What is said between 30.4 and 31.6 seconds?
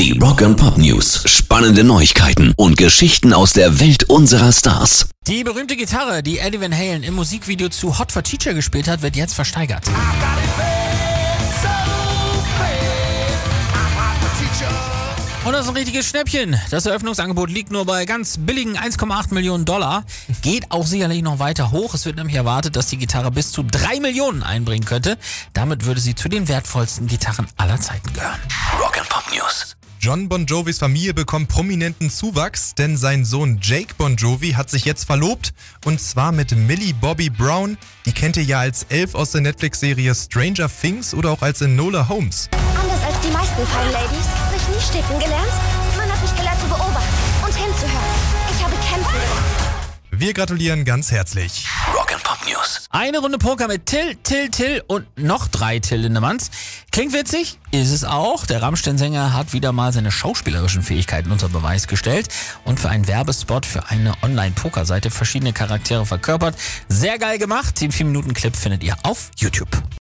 Jovis Familie bekommt